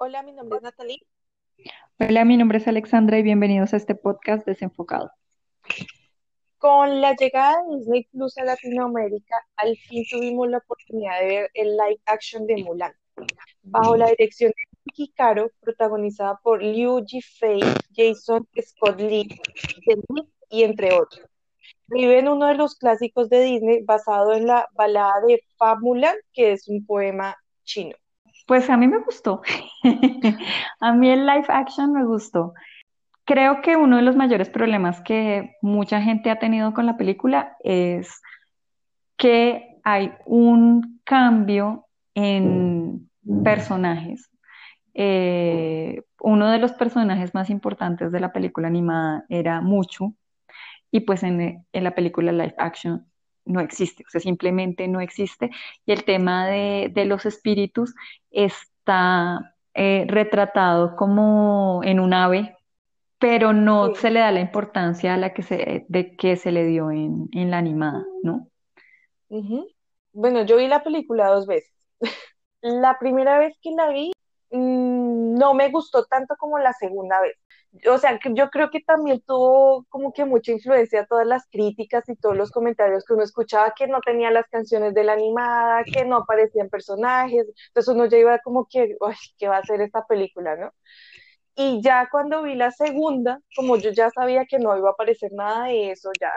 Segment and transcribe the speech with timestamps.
[0.00, 1.02] Hola, mi nombre es Natalie.
[1.98, 5.10] Hola, mi nombre es Alexandra y bienvenidos a este podcast desenfocado.
[6.58, 11.50] Con la llegada de Disney Plus a Latinoamérica, al fin tuvimos la oportunidad de ver
[11.54, 12.92] el live action de Mulan,
[13.62, 17.58] bajo la dirección de Vicky Caro, protagonizada por Liu Jifei,
[17.92, 19.28] Jason Scott Lee,
[20.48, 21.26] y entre otros.
[21.88, 26.52] Vive uno de los clásicos de Disney basado en la balada de Fa Mulan, que
[26.52, 27.96] es un poema chino.
[28.48, 29.42] Pues a mí me gustó.
[30.80, 32.54] a mí el live action me gustó.
[33.24, 37.58] Creo que uno de los mayores problemas que mucha gente ha tenido con la película
[37.62, 38.22] es
[39.18, 41.84] que hay un cambio
[42.14, 43.10] en
[43.44, 44.30] personajes.
[44.94, 50.16] Eh, uno de los personajes más importantes de la película animada era Muchu,
[50.90, 53.06] y pues en, en la película live action
[53.48, 55.50] no existe, o sea, simplemente no existe.
[55.86, 57.94] Y el tema de, los espíritus
[58.30, 62.56] está eh, retratado como en un ave,
[63.18, 66.64] pero no se le da la importancia a la que se, de que se le
[66.64, 68.48] dio en, la animada, ¿no?
[70.12, 71.72] Bueno, yo vi la película dos veces.
[72.62, 74.12] la primera vez que la vi,
[74.50, 77.36] mm, no me gustó tanto como la segunda vez
[77.88, 82.16] o sea, yo creo que también tuvo como que mucha influencia todas las críticas y
[82.16, 86.04] todos los comentarios que uno escuchaba que no tenía las canciones de la animada, que
[86.04, 90.04] no aparecían personajes, entonces uno ya iba como que, uy, ¿qué va a hacer esta
[90.06, 90.72] película, no?
[91.60, 95.32] Y ya cuando vi la segunda, como yo ya sabía que no iba a aparecer
[95.32, 96.32] nada de eso, ya,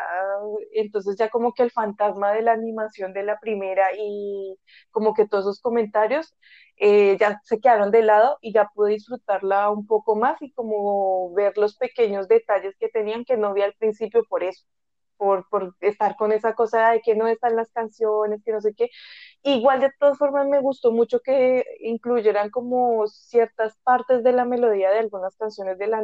[0.74, 4.58] entonces ya como que el fantasma de la animación de la primera y
[4.90, 6.34] como que todos esos comentarios
[6.78, 11.32] eh, ya se quedaron de lado y ya pude disfrutarla un poco más y como
[11.36, 14.66] ver los pequeños detalles que tenían que no vi al principio por eso,
[15.22, 18.74] por, por estar con esa cosa de que no están las canciones, que no sé
[18.76, 18.90] qué.
[19.44, 24.90] Igual de todas formas me gustó mucho que incluyeran como ciertas partes de la melodía
[24.92, 26.02] de algunas canciones de la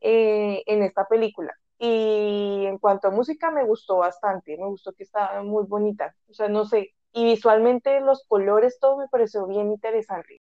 [0.00, 1.54] eh, en esta película.
[1.78, 6.14] Y en cuanto a música me gustó bastante, me gustó que estaba muy bonita.
[6.28, 10.38] O sea, no sé, y visualmente los colores, todo me pareció bien interesante.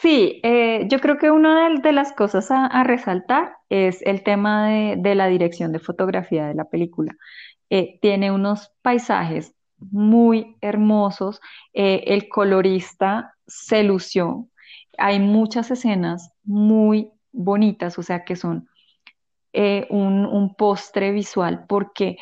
[0.00, 5.14] Sí, eh, yo creo que una de, las cosas a, resaltar es el tema de,
[5.14, 7.14] la dirección de fotografía de la película.
[7.70, 11.40] Eh, tiene unos paisajes muy hermosos,
[11.72, 14.48] eh, el colorista se lució,
[14.98, 18.68] hay muchas escenas muy bonitas, o sea que son
[19.56, 22.16] un postre visual porque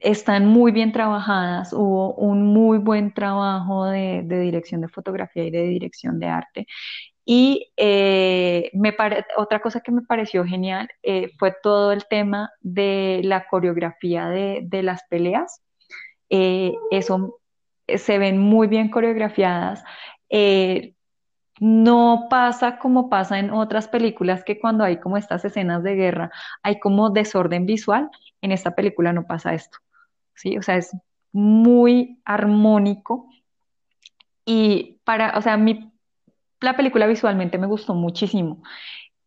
[0.00, 5.62] están muy bien trabajadas, hubo un muy buen trabajo de, dirección de fotografía y de
[5.62, 6.66] dirección de arte.
[7.24, 8.70] Y eh,
[9.36, 14.82] otra cosa que me pareció genial eh, fue todo el tema de la coreografía de,
[14.82, 15.62] las peleas.
[16.30, 17.40] Eh, eso
[17.88, 19.82] se ven muy bien coreografiadas.
[21.58, 26.30] no pasa como pasa en otras películas que cuando hay como estas escenas de guerra
[26.62, 28.10] hay como desorden visual.
[28.42, 29.78] En esta película no pasa esto.
[30.36, 30.56] ¿Sí?
[30.58, 30.96] O sea, es
[31.32, 33.28] muy armónico
[34.44, 35.92] y para, o sea, mi,
[36.60, 38.62] la película visualmente me gustó muchísimo.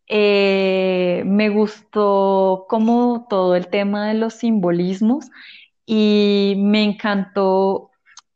[0.07, 5.29] Eh, me gustó como todo el tema de los simbolismos
[5.85, 7.91] y me encantó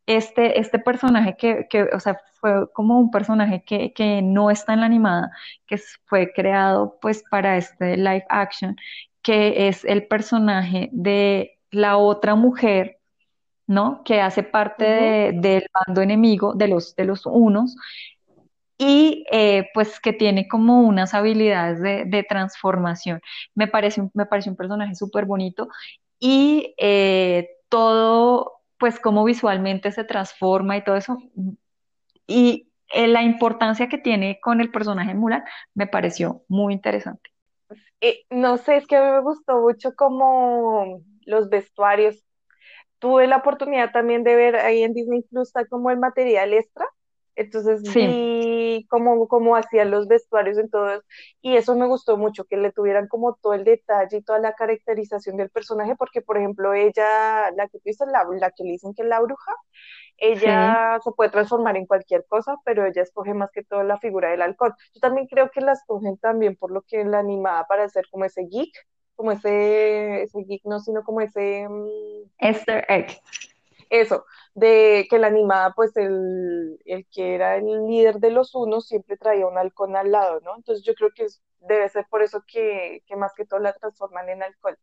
[0.06, 4.74] este, este personaje que, que, o sea, fue como un personaje que, que, no está
[4.74, 5.32] en la animada,
[5.66, 8.76] que fue creado pues para este live action,
[9.22, 13.00] que es el personaje de la otra mujer,
[13.68, 14.04] ¿no?
[14.04, 17.76] Que hace parte del bando enemigo, de los, de los unos,
[18.78, 23.22] y eh, pues que tiene como unas habilidades de, transformación.
[23.56, 25.70] Me parece, me parece un personaje súper bonito
[26.20, 31.18] y eh, todo, pues como visualmente se transforma y todo eso.
[32.28, 37.30] Y eh, la importancia que tiene con el personaje Mulan me pareció muy interesante.
[38.30, 42.24] no sé, es que a mí me gustó mucho como los vestuarios.
[43.00, 46.88] Tuve la oportunidad también de ver ahí en Disney Plus, está como el material extra.
[47.36, 51.04] Entonces vi cómo, cómo hacían los vestuarios en todo eso.
[51.42, 54.54] Y eso me gustó mucho, que le tuvieran como todo el detalle y toda la
[54.54, 58.94] caracterización del personaje, porque por ejemplo ella, la que tú la, la que le dicen
[58.94, 59.52] que es la bruja,
[60.18, 64.30] ella se puede transformar en cualquier cosa, pero ella escoge más que todo la figura
[64.30, 64.74] del alcohol.
[64.94, 68.26] Yo también creo que la escogen también por lo que la animaba para hacer como
[68.26, 68.72] ese geek,
[69.16, 71.68] como ese, ese geek, no, sino como ese...
[71.70, 73.20] Mm, Esther Egg.
[73.90, 74.26] Eso,
[74.56, 79.18] de que la animada, pues el, el, que era el líder de los unos siempre
[79.18, 80.56] traía un halcón al lado, ¿no?
[80.56, 83.74] Entonces yo creo que es debe ser por eso que, que más que todo la
[83.74, 84.78] transforman en alcohol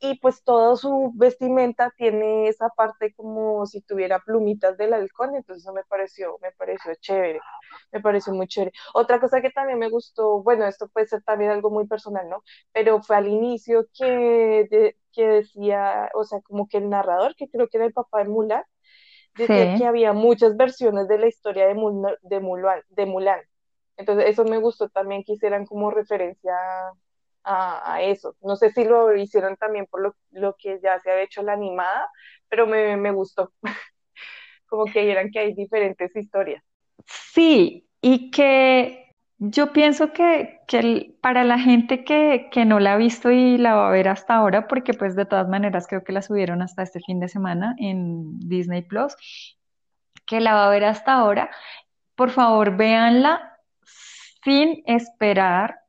[0.00, 5.64] y pues toda su vestimenta tiene esa parte como si tuviera plumitas del halcón, entonces
[5.64, 7.40] eso me pareció, me pareció chévere,
[7.92, 8.72] me pareció muy chévere.
[8.94, 12.42] Otra cosa que también me gustó, bueno, esto puede ser también algo muy personal, ¿no?
[12.72, 17.68] Pero fue al inicio que, que decía, o sea, como que el narrador, que creo
[17.68, 18.64] que era el papá de Mulan,
[19.36, 21.74] decía que había muchas versiones de la historia de,
[22.22, 23.40] de, Mulan, de Mulan.
[23.96, 26.92] Entonces eso me gustó también que hicieran como referencia a,
[28.00, 28.36] eso.
[28.42, 31.52] No sé si lo hicieron también por lo, lo que ya se ha hecho la
[31.52, 32.08] animada,
[32.48, 33.52] pero me, me gustó.
[34.66, 36.62] Como que vieran que hay diferentes historias.
[37.06, 39.04] Sí, y que
[39.38, 43.74] yo pienso que, que para la gente que, que, no la ha visto y la
[43.74, 46.82] va a ver hasta ahora, porque pues de todas maneras creo que la subieron hasta
[46.82, 49.14] este fin de semana en Disney Plus,
[50.26, 51.50] que la va a ver hasta ahora,
[52.14, 53.58] por favor véanla
[54.44, 55.83] sin esperar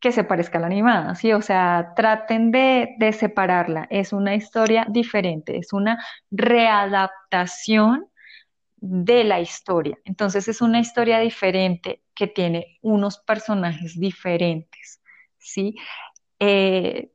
[0.00, 1.32] que se parezca a la animada, ¿sí?
[1.32, 3.86] O sea, traten de, de separarla.
[3.90, 8.08] Es una historia diferente, es una readaptación
[8.76, 9.98] de la historia.
[10.04, 15.02] Entonces es una historia diferente que tiene unos personajes diferentes,
[15.38, 15.74] ¿sí?
[16.38, 17.10] Eh,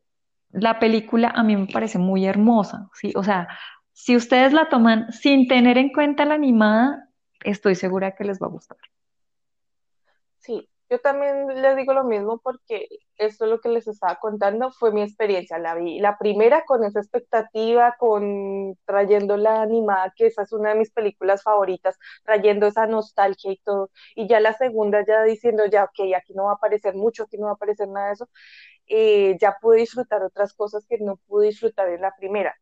[0.49, 3.13] la película a mí me parece muy hermosa, ¿sí?
[3.15, 3.47] O sea,
[3.93, 7.07] si ustedes la toman sin tener en cuenta la animada,
[7.43, 8.77] estoy segura que les va a gustar.
[10.39, 14.71] Sí, yo también les digo lo mismo porque esto es lo que les estaba contando,
[14.71, 15.57] fue mi experiencia.
[15.57, 20.71] La vi la primera con esa expectativa, con trayendo la animada, que esa es una
[20.71, 23.89] de mis películas favoritas, trayendo esa nostalgia y todo.
[24.15, 27.37] Y ya la segunda, ya diciendo, ya, ok, aquí no va a aparecer mucho, aquí
[27.37, 28.29] no va a aparecer nada de eso.
[28.87, 32.55] Eh, ya pude disfrutar otras cosas que no pude disfrutar en la primera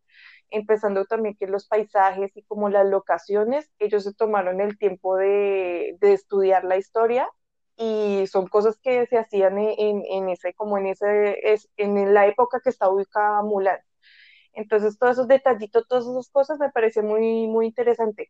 [0.51, 5.95] empezando también que los paisajes y como las locaciones, ellos se tomaron el tiempo de,
[5.99, 7.29] de estudiar la historia
[7.79, 12.27] y son cosas que se hacían en, en ese, como en ese, es, en la
[12.27, 13.79] época que está ubicada Mulan.
[14.53, 18.29] Entonces, todos esos detallitos, todas esas cosas me parece muy, muy interesante.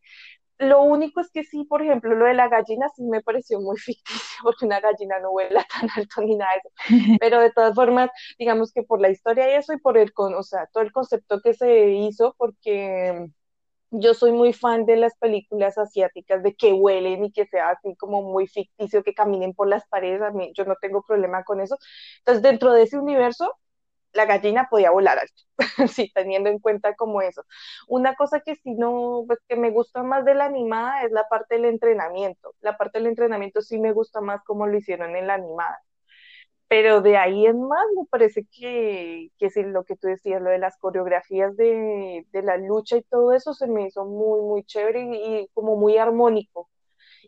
[0.59, 3.77] Lo único es que sí, por ejemplo, lo de la gallina sí me pareció muy
[3.79, 7.17] ficticio, porque una gallina no vuela tan alto ni nada de eso.
[7.19, 10.43] Pero de todas formas, digamos que por la historia y eso, y por el, o
[10.43, 13.29] sea, todo el concepto que se hizo, porque
[13.91, 17.95] yo soy muy fan de las películas asiáticas, de que huelen y que sea así
[17.95, 21.61] como muy ficticio, que caminen por las paredes, a mí yo no tengo problema con
[21.61, 21.77] eso.
[22.19, 23.53] Entonces, dentro de ese universo,
[24.13, 25.43] la gallina podía volar alto,
[25.93, 27.43] sí, teniendo en cuenta como eso.
[27.87, 31.27] Una cosa que sí no, pues que me gusta más de la animada es la
[31.29, 32.55] parte del entrenamiento.
[32.61, 35.79] La parte del entrenamiento sí me gusta más como lo hicieron en la animada
[36.69, 40.51] pero de ahí en más me parece que, que sí, lo que tú decías, lo
[40.51, 44.63] de las coreografías de, de, la lucha y todo eso se me hizo muy, muy
[44.63, 46.69] chévere y, como muy armónico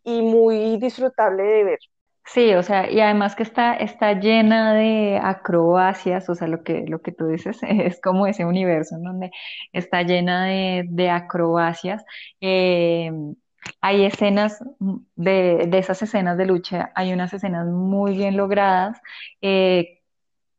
[0.04, 1.80] y muy disfrutable de ver.
[2.24, 6.86] Sí, o sea, y además que está, está llena de acrobacias, o sea, lo que,
[6.88, 9.32] lo que tú dices es como ese universo en donde
[9.74, 12.06] está llena de, de acrobacias.
[12.42, 13.12] Eh,
[13.82, 14.64] hay escenas
[15.16, 19.02] de, esas escenas de lucha, hay unas escenas muy bien logradas.
[19.42, 20.02] Eh,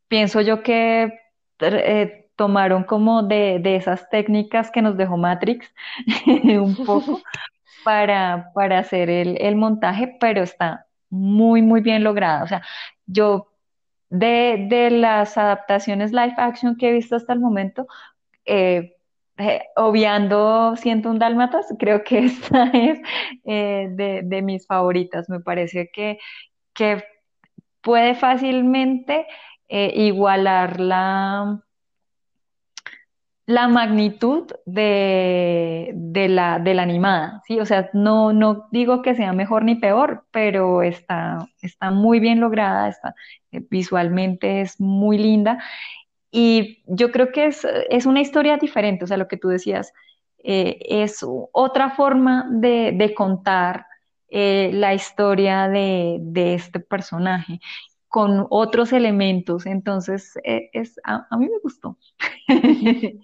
[0.09, 1.13] pienso yo que
[1.61, 5.73] eh, tomaron como de, esas técnicas que nos dejó Matrix
[6.27, 7.21] un poco
[7.85, 12.45] para, para hacer el, montaje, pero está muy, muy bien lograda.
[12.45, 12.63] O sea,
[13.07, 13.49] yo
[14.11, 17.87] de, de las adaptaciones live action que he visto hasta el momento,
[18.45, 18.97] eh,
[19.39, 23.01] eh, obviando Siento un Dálmatas, creo que esta es
[23.45, 23.89] eh,
[24.25, 25.29] de, mis favoritas.
[25.29, 26.19] Me parece que,
[26.75, 27.05] que
[27.81, 29.27] puede fácilmente
[29.69, 31.63] eh, igualar la,
[33.47, 35.93] la magnitud de,
[36.29, 37.59] la, de la animada, ¿sí?
[37.59, 42.41] O sea, no, no digo que sea mejor ni peor, pero está, está muy bien
[42.41, 43.15] lograda, está,
[43.71, 45.59] visualmente es muy linda
[46.33, 49.93] y yo creo que es, es una historia diferente, o sea, lo que tú decías,
[50.43, 53.87] eh, es otra forma de, de contar
[54.29, 57.61] eh, la historia de, de, este personaje
[58.09, 59.67] con otros elementos.
[59.67, 61.99] Entonces, eh, es, a, a, mí me gustó.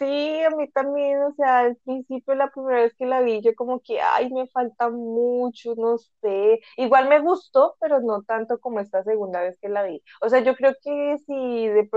[0.00, 3.54] Sí, a mí también, o sea, al principio, la primera vez que la vi, yo
[3.54, 6.60] como que, ay, me falta mucho, no sé.
[6.78, 10.02] Igual me gustó, pero no tanto como esta segunda vez que la vi.
[10.22, 11.88] O sea, yo creo que si de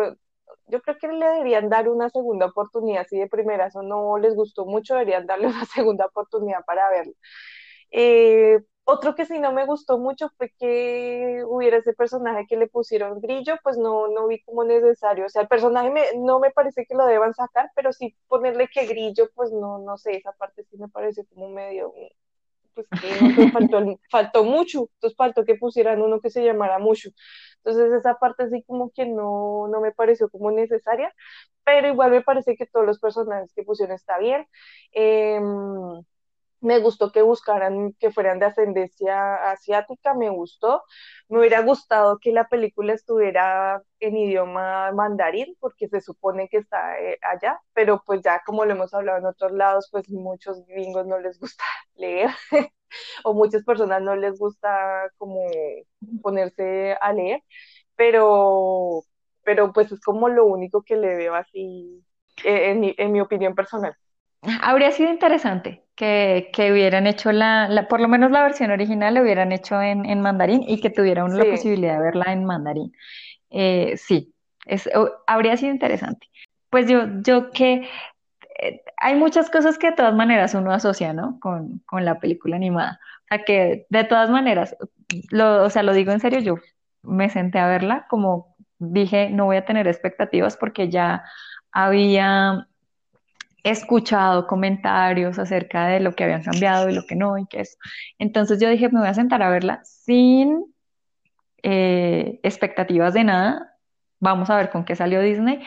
[0.67, 4.35] yo creo que le deberían dar una segunda oportunidad, si de primeras o no les
[4.35, 7.13] gustó mucho, deberían darle una segunda oportunidad para verlo.
[7.91, 12.67] Eh, otro que sí no me gustó mucho fue que hubiera ese personaje que le
[12.67, 15.25] pusieron grillo, pues no, no vi como necesario.
[15.25, 18.85] O sea, el personaje no me parece que lo deban sacar, pero sí ponerle que
[18.85, 21.93] grillo, pues no, no sé, esa parte sí me parece como medio,
[22.73, 23.79] pues que faltó,
[24.11, 27.09] faltó mucho, entonces faltó que pusieran uno que se llamara mucho.
[27.57, 31.13] Entonces esa parte así como que no, no me pareció como necesaria,
[31.63, 34.47] pero igual me parece que todos los personajes que pusieron está bien.
[34.91, 35.43] Em,
[36.63, 40.83] me gustó que buscaran que fueran de ascendencia asiática, me gustó.
[41.29, 46.99] Me hubiera gustado que la película estuviera en idioma mandarín, porque se supone que está
[47.01, 51.05] eh, allá, pero pues ya como lo hemos hablado en otros lados, pues muchos gringos
[51.07, 51.63] no les gusta
[51.95, 52.29] leer,
[53.23, 55.41] o muchas personas no les gusta como
[56.21, 57.41] ponerse a leer,
[57.95, 59.01] pero,
[59.43, 62.03] pero pues es como lo único que le veo así,
[62.43, 63.95] eh, en mi, en mi opinión personal.
[64.61, 69.51] Habría sido interesante que, hubieran hecho la, por lo menos la versión original, la hubieran
[69.51, 72.93] hecho en, mandarín y que tuviera uno la posibilidad de verla en mandarín.
[73.49, 74.33] Eh, sí,
[74.65, 74.89] es,
[75.27, 76.29] habría sido interesante.
[76.69, 77.87] Pues yo, yo que
[78.59, 81.39] eh, hay muchas cosas que de todas maneras uno asocia, ¿no?
[81.39, 82.99] Con, con la película animada.
[83.23, 84.75] O sea que de todas maneras,
[85.29, 86.55] lo, o sea, lo digo en serio, yo
[87.03, 91.23] me senté a verla como dije, no voy a tener expectativas porque ya
[91.71, 92.67] había
[93.63, 97.77] escuchado comentarios acerca de lo que habían cambiado y lo que no y que eso.
[98.19, 100.65] Entonces yo dije, me voy a sentar a verla sin
[101.63, 103.77] eh, expectativas de nada.
[104.19, 105.61] Vamos a ver con qué salió Disney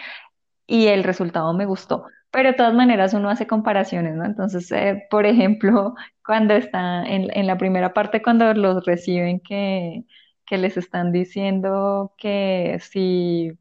[0.67, 2.07] y el resultado me gustó.
[2.31, 4.25] Pero de todas maneras uno hace comparaciones, ¿no?
[4.25, 10.05] Entonces, eh, por ejemplo, cuando está en, en, la primera parte, cuando los reciben que,
[10.45, 13.53] que les están diciendo que si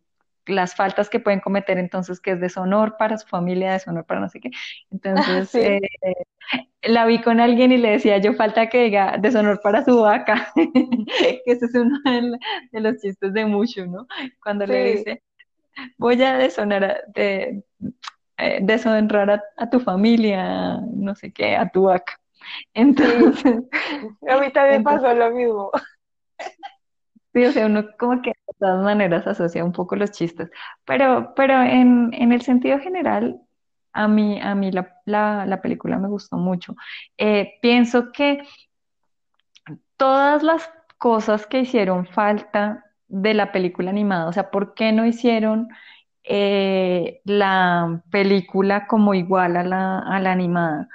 [0.48, 4.30] las faltas que pueden cometer, entonces que es deshonor para su familia, deshonor para no
[4.30, 4.52] sé qué.
[4.92, 5.82] Entonces, eh,
[6.84, 10.52] la vi con alguien y le decía yo falta que diga deshonor para su vaca,
[10.56, 12.00] que ese es uno
[12.72, 14.08] de, los chistes de mucho, ¿no?
[14.44, 15.24] Cuando le dice,
[15.98, 17.64] voy a deshonar de,
[18.38, 22.20] eh, deshonrar a, tu familia, no sé qué, a tu vaca.
[22.74, 23.64] Entonces,
[24.30, 25.72] a mí también pasó lo mismo.
[27.36, 30.50] Sí, o sea, uno como que de todas maneras asocia un poco los chistes,
[30.86, 33.42] pero, pero en, en el sentido general,
[33.92, 36.76] a mí, a mí la, la, película me gustó mucho.
[37.18, 38.42] Eh, pienso que
[39.98, 45.06] todas las cosas que hicieron falta de la película animada, o sea, ¿por qué no
[45.06, 45.68] hicieron
[46.24, 50.88] eh, la película como igual a la, a la animada?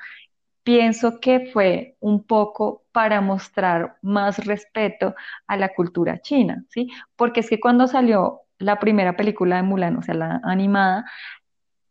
[0.63, 5.15] Pienso que fue un poco para mostrar más respeto
[5.47, 6.89] a la cultura china, ¿sí?
[7.17, 11.05] Porque es que cuando salió la primera película de Mulan, o sea, la animada,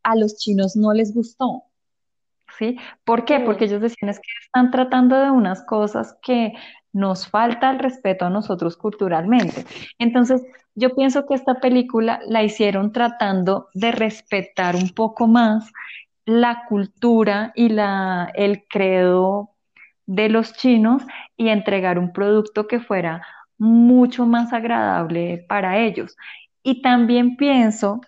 [0.04, 1.64] a los chinos no les gustó,
[2.58, 2.78] ¿sí?
[3.04, 3.40] ¿Por qué?
[3.40, 6.54] Porque ellos decían es que están tratando de unas cosas que
[6.92, 9.66] nos falta el respeto a nosotros culturalmente.
[10.00, 10.44] Entonces,
[10.76, 15.72] yo pienso que esta película la hicieron tratando de respetar un poco más
[16.30, 19.52] la cultura y la, el credo
[20.06, 21.04] de los chinos
[21.38, 23.26] y entregar un producto que fuera
[23.58, 26.16] mucho más agradable para ellos.
[26.64, 28.02] Y también pienso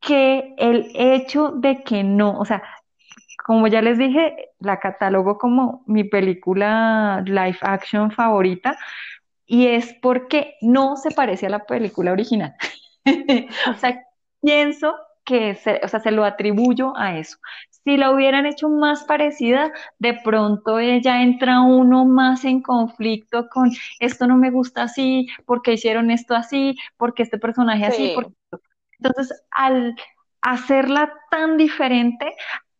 [0.00, 2.62] que el hecho de que no, o sea,
[3.44, 8.76] como ya les dije, la catalogo como mi película live action favorita
[9.46, 12.54] y es porque no se parece a la película original.
[13.70, 14.02] o sea,
[14.40, 17.38] pienso que se, o sea, se lo atribuyo a eso.
[17.84, 23.70] Si la hubieran hecho más parecida, de pronto ella entra uno más en conflicto con
[23.98, 28.14] esto no me gusta así, porque hicieron esto así, porque este personaje así.
[28.98, 29.96] Entonces, al
[30.42, 32.34] hacerla tan diferente,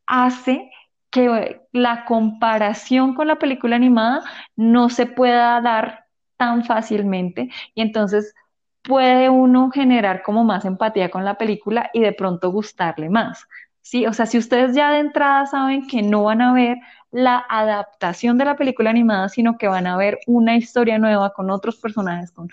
[0.06, 0.70] hace
[1.10, 4.22] que la comparación con la película animada
[4.56, 6.06] no se pueda dar
[6.36, 7.50] tan fácilmente.
[7.74, 8.34] Y entonces
[8.82, 13.46] puede uno generar como más empatía con la película y de pronto gustarle más.
[13.80, 16.78] Sí, o sea, si ustedes ya de entrada saben que no van a ver
[17.10, 21.50] la adaptación de la película animada, sino que van a ver una historia nueva con
[21.50, 22.48] otros personajes, con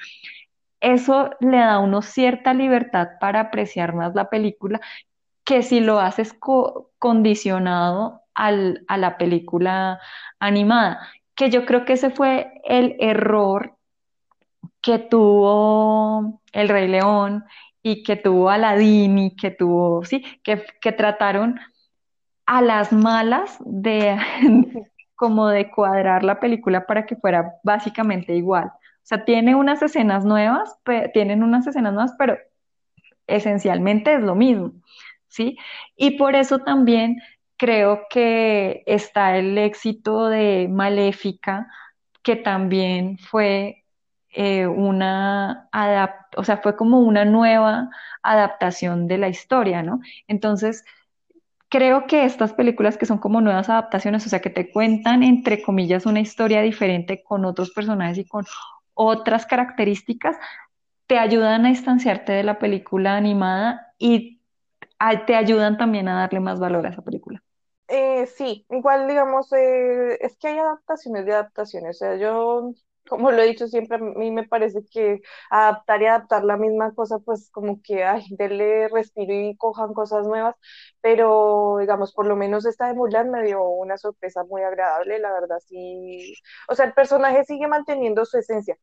[0.81, 4.79] eso le da a uno cierta libertad para apreciar más la película
[5.43, 6.35] que si lo haces
[6.99, 9.99] condicionado al, a la película
[10.39, 11.01] animada,
[11.35, 13.78] que yo creo que ese fue el error
[14.81, 17.45] que tuvo El Rey León
[17.81, 21.59] y que tuvo Aladdin y que tuvo, sí, que, que trataron
[22.45, 24.17] a las malas de
[25.15, 28.67] como de cuadrar la película para que fuera básicamente igual.
[28.67, 30.77] O sea, tiene unas escenas nuevas,
[31.13, 32.37] tienen unas escenas nuevas, pero
[33.27, 34.73] esencialmente es lo mismo,
[35.27, 35.57] ¿sí?
[35.95, 37.21] Y por eso también
[37.57, 41.67] creo que está el éxito de Maléfica,
[42.23, 43.83] que también fue
[44.31, 45.69] eh, una
[46.37, 47.89] o sea, fue como una nueva
[48.21, 50.01] adaptación de la historia, ¿no?
[50.27, 50.83] Entonces,
[51.69, 55.61] creo que estas películas que son como nuevas adaptaciones, o sea, que te cuentan, entre
[55.61, 58.45] comillas, una historia diferente con otros personajes y con
[58.93, 60.37] otras características,
[61.07, 64.41] te ayudan a distanciarte de la película animada y
[65.25, 67.41] te ayudan también a darle más valor a esa película.
[67.87, 72.73] Eh, sí, igual digamos, eh, es que hay adaptaciones de adaptaciones, o sea, yo
[73.09, 76.93] como lo he dicho siempre, a mí me parece que adaptar y adaptar la misma
[76.95, 80.55] cosa, pues como que, ay, denle respiro y cojan cosas nuevas,
[81.01, 85.31] pero digamos, por lo menos esta de Mulan me dio una sorpresa muy agradable, la
[85.33, 86.35] verdad, sí,
[86.69, 88.77] o sea, el personaje sigue manteniendo su esencia,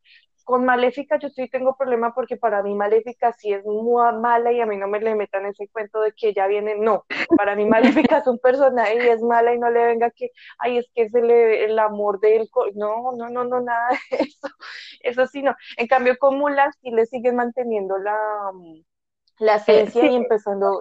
[0.46, 4.60] con Maléfica yo sí tengo problema porque para mí Maléfica sí es muy mala y
[4.60, 7.04] a mí no me le metan ese cuento de que ella viene, no,
[7.36, 10.78] para mí Maléfica es un personaje y es mala y no le venga que, ay,
[10.78, 14.48] es que es el, el amor de él, no, no, no, no, nada de eso,
[15.00, 15.54] eso sí no.
[15.76, 18.16] En cambio con Mulan sí le siguen manteniendo la,
[19.40, 20.78] la esencia y empezando...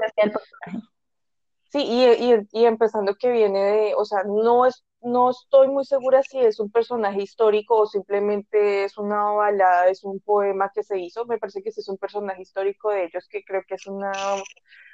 [1.71, 5.85] Sí, y, y, y empezando que viene de, o sea, no es no estoy muy
[5.85, 10.83] segura si es un personaje histórico o simplemente es una balada, es un poema que
[10.83, 11.25] se hizo.
[11.25, 14.11] Me parece que ese es un personaje histórico de ellos, que creo que es una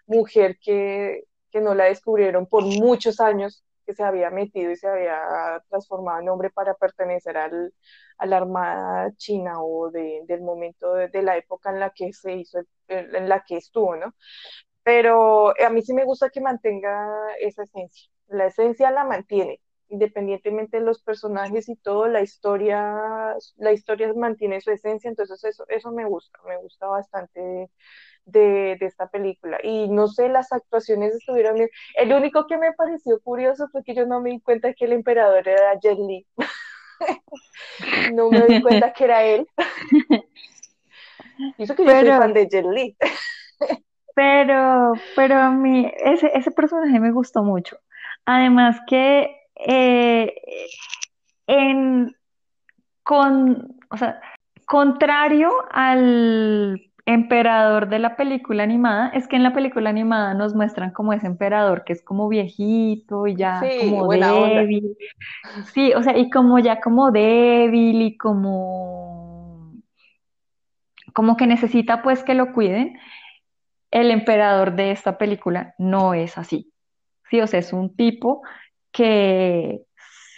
[0.06, 4.88] mujer que, que no la descubrieron por muchos años, que se había metido y se
[4.88, 7.74] había transformado en hombre para pertenecer al,
[8.18, 12.12] a la Armada China o de, del momento de, de, la época en la que
[12.13, 12.60] se hizo,
[12.90, 14.13] en la que estuvo, ¿no?
[14.84, 17.08] Pero a mí sí me gusta que mantenga
[17.40, 18.10] esa esencia.
[18.28, 19.60] La esencia la mantiene,
[19.90, 25.66] independientemente de los personajes y todo, la historia, la historia mantiene su esencia, entonces eso,
[25.68, 27.70] eso me gusta, me gusta bastante
[28.26, 29.60] de, de, esta película.
[29.64, 31.70] Y no sé, las actuaciones estuvieron bien.
[31.96, 34.94] El único que me pareció curioso fue que yo no me di cuenta que el
[34.94, 36.26] emperador era Jet Li.
[38.14, 39.48] no me di cuenta que era él.
[41.58, 42.98] y eso que yo soy fan de Jet Li.
[44.15, 47.77] pero, pero a mí ese, ese personaje me gustó mucho.
[48.25, 50.34] Además que eh,
[51.48, 52.15] en,
[53.03, 54.22] con, o sea,
[54.65, 60.91] contrario al emperador de la película animada, es que en la película animada nos muestran
[60.91, 64.96] como ese emperador que es como viejito y ya como débil.
[65.74, 69.74] Sí, o sea, y como ya como débil y como
[71.13, 72.98] como que necesita pues que lo cuiden.
[73.92, 76.72] El emperador de esta película no es así.
[77.30, 78.42] Sí, o sea, es un tipo
[78.92, 79.82] que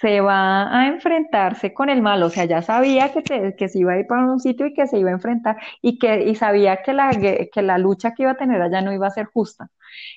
[0.04, 3.94] se va a enfrentarse con el mal, o sea, ya sabía que, que se iba
[3.94, 6.84] a ir para un sitio y que se iba a enfrentar y que y sabía
[6.84, 9.70] que la, que la lucha que iba a tener allá no iba a ser justa.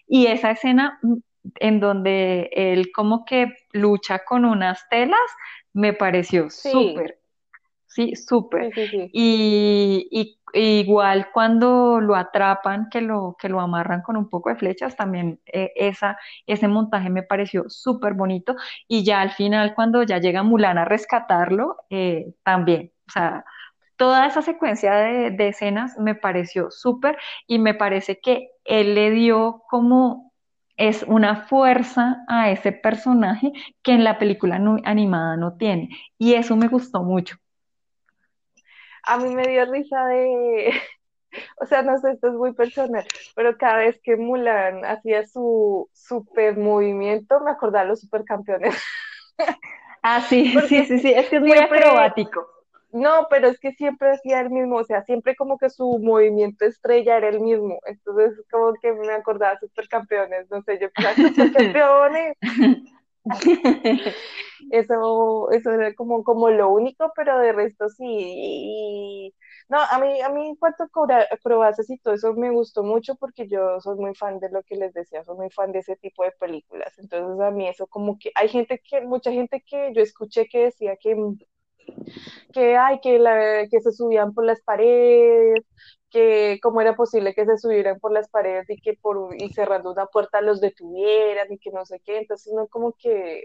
[0.09, 1.15] Y esa escena mm,
[1.61, 5.21] en donde él como que lucha con unas telas
[5.73, 7.26] me pareció súper, sí,
[8.17, 8.73] súper.
[9.13, 14.57] Y, y, igual cuando lo atrapan, que lo, que lo amarran con un poco de
[14.57, 18.57] flechas, también eh, esa, ese montaje me pareció súper bonito.
[18.89, 23.45] Y ya al final, cuando ya llega Mulan a rescatarlo, eh, también, o sea,
[23.97, 29.11] toda esa secuencia de, de escenas me pareció súper y me parece que él le
[29.11, 30.33] dio como
[30.77, 35.89] es una fuerza a ese personaje que en la película animada no tiene.
[36.19, 37.37] Y eso me gustó mucho
[39.07, 40.73] a mí me dio risa de,
[41.61, 45.89] o sea, no sé, esto es muy personal, pero cada vez que Mulan hacía su
[45.93, 48.75] super movimiento, me acordaba de los supercampeones.
[50.09, 52.47] Ah, sí, sí, sí, sí, es que es muy acrobático.
[52.93, 56.65] No, pero es que siempre hacía el mismo, o sea, siempre como que su movimiento
[56.65, 61.17] estrella era el mismo, entonces como que me acordaba de supercampeones, no sé, yo pensaba,
[61.17, 62.37] supercampeones.
[64.71, 69.33] Eso, eso era como, como lo único, pero de resto sí.
[69.69, 73.17] No, a mí, a mí en cuanto a acrobacias y todo eso me gustó mucho
[73.17, 75.97] porque yo soy muy fan de lo que les decía, soy muy fan de ese
[75.97, 76.97] tipo de películas.
[76.99, 80.65] Entonces a mí eso como que hay gente que, mucha gente que yo escuché que
[80.67, 81.17] decía que
[82.53, 85.65] que ay, que, la, que se subían por las paredes,
[86.11, 89.93] que cómo era posible que se subieran por las paredes y que por y cerrando
[89.93, 93.45] una puerta los detuvieran y que no sé qué, entonces no como que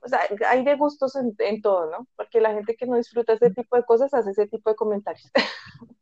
[0.00, 2.06] o sea, hay de gustos en, todo, ¿no?
[2.16, 5.30] Porque la gente que no disfruta ese tipo de cosas hace ese tipo de comentarios.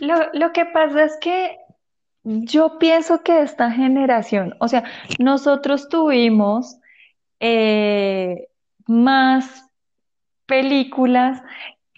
[0.00, 1.58] Lo, lo que pasa es que
[2.22, 4.84] yo pienso que esta generación, o sea,
[5.18, 6.78] nosotros tuvimos
[7.40, 8.48] eh,
[8.86, 9.68] más
[10.46, 11.42] películas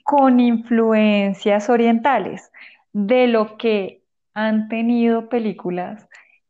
[0.04, 2.50] con influencias orientales
[2.92, 4.02] de lo que
[4.34, 6.08] han tenido películas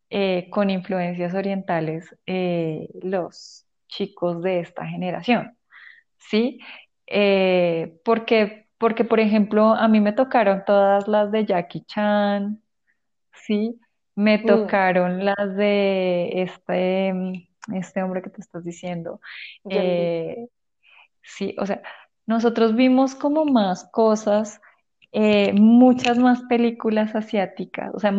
[0.08, 3.59] eh, con influencias orientales eh, los
[3.90, 5.58] chicos de esta generación,
[6.18, 6.60] ¿sí?
[7.06, 12.62] Eh, porque, porque, por ejemplo, a mí me tocaron todas las de Jackie Chan,
[13.32, 13.80] ¿sí?
[14.16, 17.12] me Mm, tocaron las de este,
[17.74, 19.20] este hombre que te estás diciendo.
[19.68, 20.48] Eh,
[21.22, 21.82] sí, o sea,
[22.26, 24.60] nosotros vimos como más cosas,
[25.12, 28.12] eh, muchas más películas asiáticas, o sea,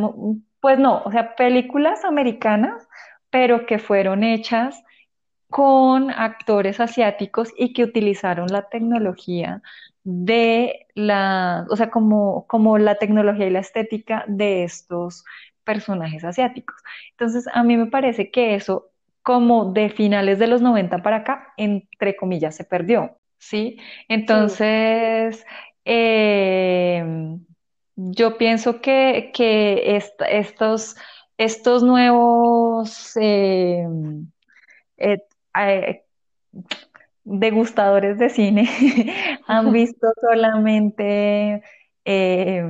[0.60, 2.88] pues no, o sea, películas americanas,
[3.30, 4.84] pero que fueron hechas
[5.52, 9.62] con actores asiáticos y que utilizaron la tecnología
[10.04, 15.26] de la, o sea, como, como la tecnología y la estética de estos
[15.66, 16.78] personajes asiáticos.
[17.12, 18.92] Entonces, a mí me parece que eso,
[19.24, 23.78] como de finales de los 90 para acá, entre comillas, se perdió, ¿sí?
[24.08, 25.46] Entonces,
[25.86, 27.06] eh,
[27.96, 29.98] yo pienso que, que
[30.30, 30.96] estos,
[31.38, 33.18] estos nuevos...
[33.18, 33.86] eh,
[35.60, 36.04] eh,
[37.24, 38.70] degustadores de cine
[39.48, 41.62] han visto solamente
[42.06, 42.64] eh,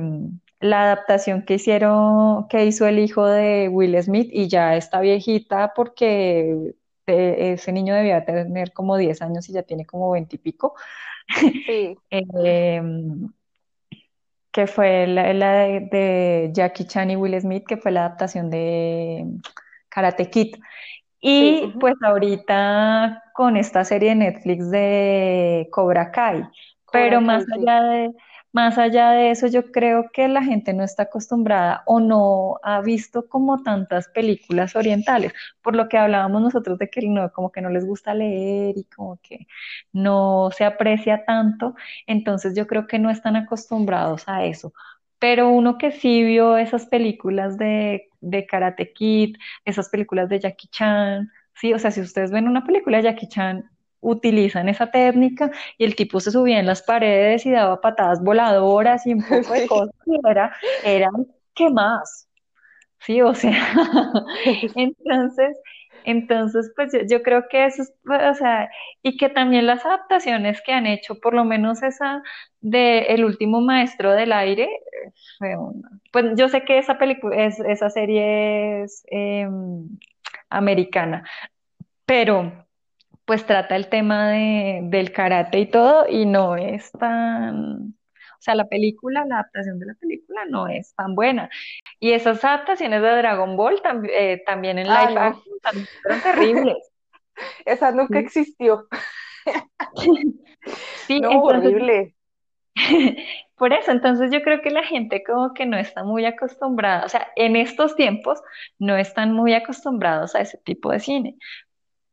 [0.60, 5.72] la adaptación que hicieron, que hizo el hijo de Will Smith y ya está viejita
[5.74, 6.74] porque
[7.06, 10.74] eh, ese niño debía tener como 10 años y ya tiene como 20 y pico,
[11.66, 12.82] sí, eh,
[14.52, 18.50] que fue la, la de, de Jackie Chan y Will Smith, que fue la adaptación
[18.50, 19.26] de
[19.88, 20.56] Karate Kid.
[21.30, 21.60] Sí.
[21.66, 26.44] Y pues ahorita con esta serie de Netflix de Cobra Kai.
[26.84, 28.10] Cobra Pero más Kai, allá de,
[28.52, 32.80] más allá de eso, yo creo que la gente no está acostumbrada o no ha
[32.82, 35.32] visto como tantas películas orientales,
[35.62, 38.84] por lo que hablábamos nosotros de que no, como que no les gusta leer y
[38.84, 39.46] como que
[39.92, 41.74] no se aprecia tanto.
[42.06, 44.72] Entonces yo creo que no están acostumbrados a eso.
[45.22, 50.66] Pero uno que sí vio esas películas de, de Karate Kid, esas películas de Jackie
[50.66, 55.52] Chan, sí, o sea, si ustedes ven una película de Jackie Chan, utilizan esa técnica
[55.78, 59.52] y el tipo se subía en las paredes y daba patadas voladoras y un poco
[59.54, 61.08] de cosas y era, era,
[61.54, 62.28] ¿qué más?
[62.98, 63.52] Sí, o sea,
[64.74, 65.56] entonces,
[66.04, 68.70] entonces, pues yo, creo que eso es, pues, o sea,
[69.02, 72.22] y que también las adaptaciones que han hecho, por lo menos esa
[72.60, 74.68] de El último maestro del aire,
[76.12, 79.88] pues yo sé que esa película, es, esa serie es em,
[80.50, 81.24] americana,
[82.06, 82.66] pero
[83.24, 87.94] pues trata el tema de, del karate y todo, y no es tan,
[88.42, 91.50] sea, la película, la adaptación de la película no es tan buena.
[92.00, 95.20] Y esas adaptaciones de Dragon Ball tam- eh, también en Ah, live no.
[95.20, 96.92] action también fueron terribles.
[97.66, 98.88] Esa nunca Sí, existió.
[101.06, 102.14] Sí, No, entonces, horrible.
[103.56, 107.08] por eso, entonces yo creo que la gente como que no está muy acostumbrada, o
[107.08, 108.40] sea, en estos tiempos
[108.78, 111.36] no están muy acostumbrados a ese tipo de cine.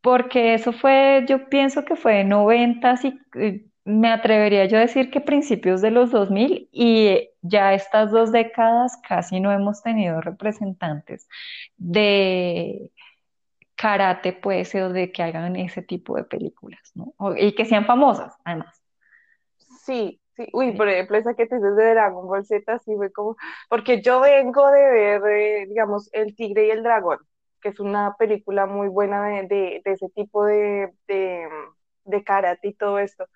[0.02, 4.80] Porque eso fue, yo pienso que fue en noventas y eh, me atrevería yo a
[4.80, 10.20] decir que principios de los 2000 y ya estas dos décadas casi no hemos tenido
[10.20, 11.28] representantes
[11.76, 12.92] de
[13.76, 17.14] karate, pues, o de que hagan ese tipo de películas, ¿no?
[17.36, 18.82] Y que sean famosas, además.
[19.84, 20.46] Sí, sí.
[20.52, 23.36] Uy, por ejemplo, esa que te dices de Dragon Ball Z, sí fue como,
[23.68, 27.18] porque yo vengo de ver, eh, digamos, El Tigre y el Dragón,
[27.60, 31.48] que es una película muy buena de, de, de ese tipo de, de,
[32.04, 33.26] de karate y todo esto.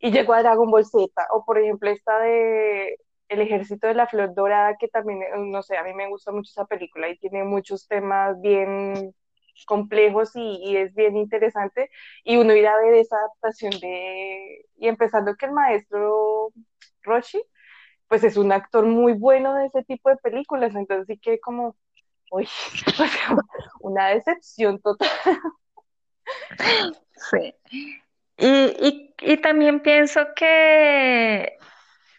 [0.00, 4.06] Y llegó a Dragon Ball Z, o por ejemplo, esta de El Ejército de la
[4.06, 7.18] Flor Dorada, que también, eh, no sé, a mí me gusta mucho esa película y
[7.18, 9.14] tiene muchos temas bien
[9.66, 11.90] complejos y, y es bien interesante
[12.24, 16.52] y uno ir a ver esa adaptación de, y empezando que el maestro
[17.02, 17.42] Roshi,
[18.08, 21.76] pues es un actor muy bueno de ese tipo de películas, entonces sí que como,
[22.30, 22.48] uy,
[23.80, 25.08] una decepción total.
[27.30, 27.54] Sí.
[28.38, 31.54] Y, y, y también pienso que,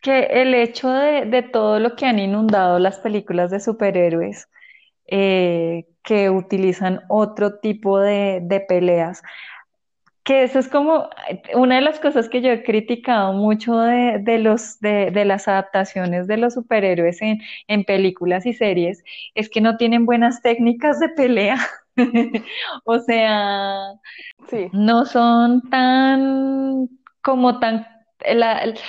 [0.01, 4.49] que el hecho de, de todo lo que han inundado las películas de superhéroes,
[5.08, 9.23] eh, que utilizan otro tipo de, de peleas,
[10.23, 11.10] que eso es como
[11.56, 15.47] una de las cosas que yo he criticado mucho de, de los, de, de las
[15.47, 19.03] adaptaciones de los superhéroes en, en películas y series,
[19.36, 21.58] es que no tienen buenas técnicas de pelea.
[22.86, 23.93] O sea,
[24.49, 26.89] Sí, no son tan
[27.23, 27.88] como tan
[28.25, 28.79] la- el-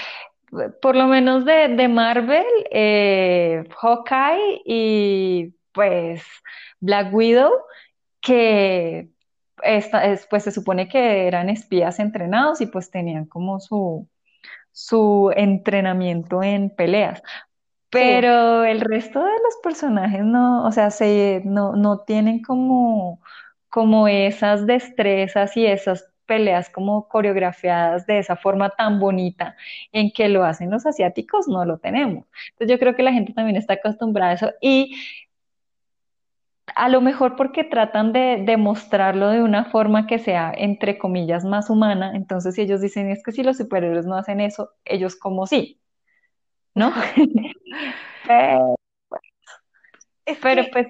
[0.83, 6.23] por lo menos de, de Marvel, eh, Hawkeye y pues
[6.81, 7.53] Black Widow,
[8.21, 9.11] que
[9.63, 14.09] esta, es, pues se supone que eran espías entrenados y pues tenían como su,
[14.73, 17.23] su entrenamiento en peleas.
[17.91, 23.21] Pero el resto de los personajes no, o sea, se, no, no tienen como,
[23.71, 29.57] como esas destrezas y esas peleas como coreografiadas de esa forma tan bonita
[29.93, 32.27] en que lo hacen los asiáticos, no lo tenemos.
[32.51, 34.95] Entonces yo creo que la gente también está acostumbrada a eso y
[36.77, 41.71] a lo mejor porque tratan de demostrarlo de una forma que sea, entre comillas, más
[41.71, 42.13] humana.
[42.15, 45.81] Entonces, si ellos dicen, es que si los superhéroes no hacen eso, ellos como sí,
[46.75, 46.93] ¿no?
[48.27, 48.77] Pero,
[50.27, 50.87] Es pero que, pues,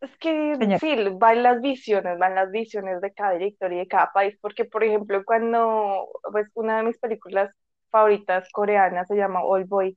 [0.00, 3.86] es que señor, sí, van las visiones, van las visiones de cada director y de
[3.88, 7.50] cada país, porque por ejemplo, cuando, pues una de mis películas
[7.90, 9.96] favoritas coreanas se llama Old Boy,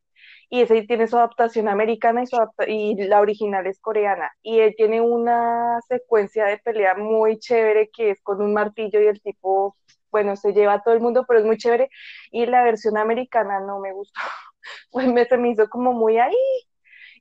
[0.50, 4.60] y ese tiene su adaptación americana y, su adapta- y la original es coreana, y
[4.60, 9.22] él tiene una secuencia de pelea muy chévere que es con un martillo y el
[9.22, 9.76] tipo,
[10.12, 11.90] bueno, se lleva a todo el mundo, pero es muy chévere,
[12.32, 14.20] y la versión americana no me gustó,
[14.92, 16.36] pues me, se me hizo como muy ahí.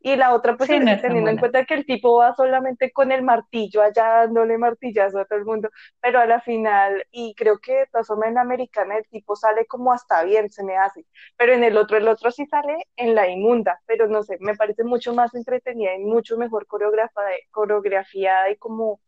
[0.01, 3.11] Y la otra, pues sí, no teniendo en cuenta que el tipo va solamente con
[3.11, 5.71] el martillo allá dándole martillazo a todo el mundo,
[6.01, 9.35] pero a la final, y creo que de todas formas en la americana el tipo
[9.35, 11.07] sale como hasta bien, se me hace,
[11.39, 14.55] pero en el otro, el otro sí sale en la inmunda, pero no sé, me
[14.55, 19.01] parece mucho más entretenida y mucho mejor coreografada, coreografiada y como,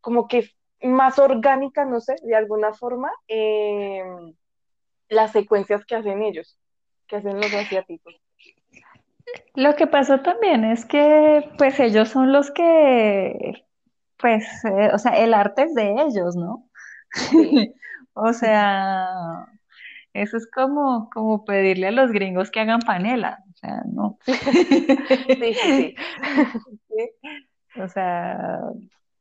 [0.00, 0.50] como que
[0.86, 4.02] más orgánica, no sé, de alguna forma, eh,
[5.08, 6.58] las secuencias que hacen ellos,
[7.06, 8.14] que hacen los asiáticos.
[9.54, 13.66] Lo que pasa también es que, pues, ellos son los que,
[14.18, 16.68] pues, eh, o sea, el arte es de ellos, ¿no?
[17.12, 17.72] Sí,
[18.18, 19.46] O sea,
[20.14, 23.44] eso es como, como pedirle a los gringos que hagan panela.
[23.52, 24.18] O sea, no.
[24.26, 25.94] sí, sí.
[26.88, 27.10] Sí.
[27.78, 28.58] O sea,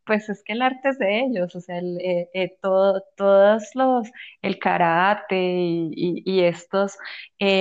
[0.05, 3.63] pues es que el arte es de ellos, o sea, el, eh, eh, todo, todos
[3.75, 4.09] los,
[4.41, 6.97] el karate y, y- y estos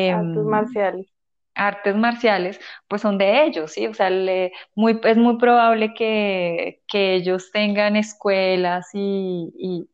[0.06, 1.12] Artes em, marciales.
[1.54, 3.86] artes marciales, pues son de ellos, ¿sí?
[3.86, 9.88] O sea, le- muy, es muy probable que, que ellos tengan escuelas y, y,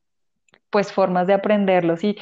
[0.71, 2.17] pues formas de aprenderlos y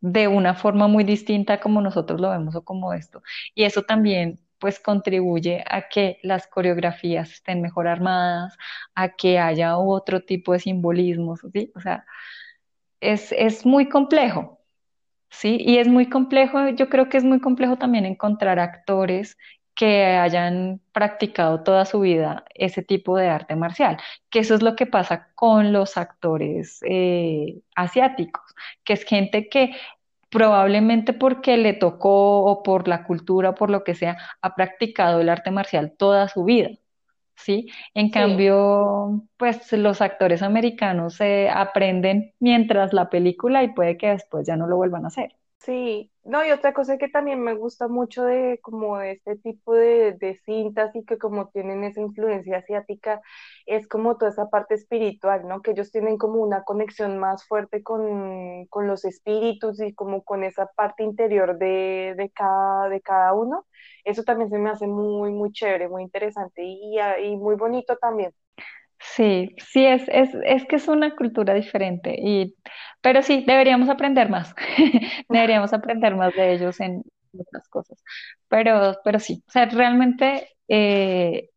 [0.00, 3.22] de una forma muy distinta como nosotros lo vemos o como esto.
[3.54, 8.56] Y eso también pues contribuye a que las coreografías estén mejor armadas,
[8.94, 11.72] a que haya otro tipo de simbolismos, ¿sí?
[11.74, 12.04] O sea,
[13.00, 14.58] es, es muy complejo.
[15.30, 19.36] Sí, y es muy complejo, yo creo que es muy complejo también encontrar actores
[19.74, 23.96] que hayan practicado toda su vida ese tipo de arte marcial,
[24.28, 28.42] que eso es lo que pasa con los actores eh, asiáticos,
[28.84, 29.72] que es gente que
[30.30, 35.20] probablemente porque le tocó o por la cultura o por lo que sea, ha practicado
[35.20, 36.70] el arte marcial toda su vida.
[37.36, 37.68] ¿Sí?
[37.94, 44.08] En Sí, cambio, pues los actores americanos eh, aprenden mientras la película y puede que
[44.10, 45.36] después ya no lo vuelvan a hacer.
[45.58, 46.10] sí.
[46.22, 50.12] No, y otra cosa que también me gusta mucho de como de este tipo de,
[50.12, 53.22] de cintas y que como tienen esa influencia asiática,
[53.66, 55.62] es como toda esa parte espiritual, ¿no?
[55.62, 60.44] Que ellos tienen como una conexión más fuerte con, con los espíritus y como con
[60.44, 63.66] esa parte interior de, de cada, de cada uno.
[64.04, 68.32] Eso también se me hace muy, muy chévere, muy interesante y, y muy bonito también.
[69.00, 72.54] Sí, sí, es, es, es que es una cultura diferente, y,
[73.00, 74.54] pero sí, deberíamos aprender más,
[75.28, 77.02] deberíamos aprender más de ellos en
[77.38, 78.02] otras cosas,
[78.48, 81.50] pero, pero sí, o sea, realmente eh,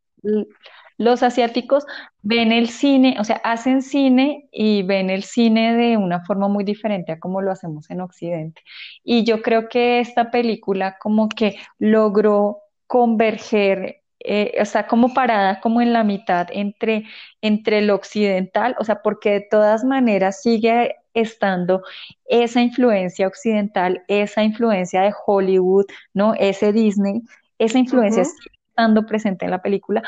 [0.97, 1.85] los asiáticos
[2.21, 6.63] ven el cine, o sea, hacen cine y ven el cine de una forma muy
[6.63, 8.61] diferente a como lo hacemos en Occidente.
[9.03, 15.81] Y yo creo que esta película como que logró converger, eh, está como parada como
[15.81, 17.03] en la mitad entre
[17.41, 21.83] entre lo occidental, o sea, porque de todas maneras sigue estando
[22.25, 26.33] esa influencia occidental, esa influencia de Hollywood, ¿no?
[26.35, 27.21] Ese Disney,
[27.57, 30.03] esa influencia sigue estando presente en la película,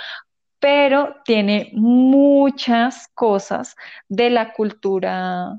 [0.60, 3.76] pero tiene muchas cosas
[4.10, 5.58] de la cultura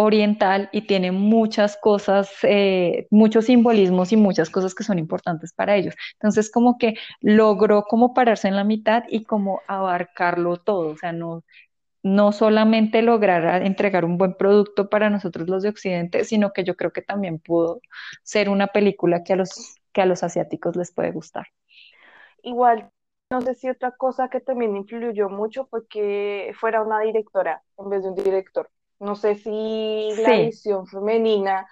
[0.00, 5.74] oriental y tiene muchas cosas, eh, muchos simbolismos y muchas cosas que son importantes para
[5.74, 5.96] ellos.
[6.12, 11.12] Entonces, como que logró como pararse en la mitad y como abarcarlo todo, o sea,
[11.12, 11.42] no,
[12.14, 16.76] no solamente lograr entregar un buen producto para nosotros los de Occidente, sino que yo
[16.76, 17.80] creo que también pudo
[18.22, 21.46] ser una película que a los, que a los asiáticos les puede gustar.
[22.42, 22.90] Igual,
[23.30, 27.90] no sé si otra cosa que también influyó mucho fue que fuera una directora en
[27.90, 28.70] vez de un director.
[29.00, 31.66] No sé si la visión femenina